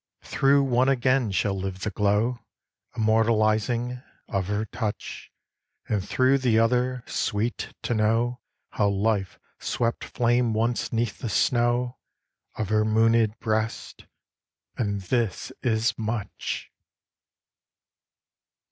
[0.23, 2.39] Through one again shall live the glow,
[2.97, 5.31] Immortalizing, of her touch;
[5.87, 8.41] And through the other, sweet to know
[8.71, 11.99] How life swept flame once 'neath the snow
[12.57, 14.03] Of her mooned breasts,
[14.75, 16.71] and this is much!